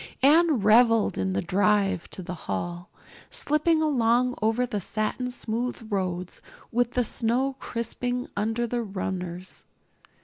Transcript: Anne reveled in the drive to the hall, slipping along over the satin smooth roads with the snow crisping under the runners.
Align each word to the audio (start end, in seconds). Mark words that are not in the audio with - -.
Anne 0.23 0.57
reveled 0.57 1.15
in 1.15 1.33
the 1.33 1.43
drive 1.43 2.09
to 2.09 2.23
the 2.23 2.33
hall, 2.33 2.89
slipping 3.29 3.83
along 3.83 4.33
over 4.41 4.65
the 4.65 4.81
satin 4.81 5.29
smooth 5.29 5.87
roads 5.91 6.41
with 6.71 6.93
the 6.93 7.03
snow 7.03 7.55
crisping 7.59 8.27
under 8.35 8.65
the 8.65 8.81
runners. 8.81 9.63